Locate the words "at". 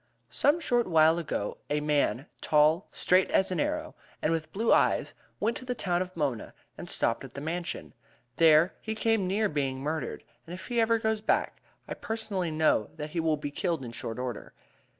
7.23-7.35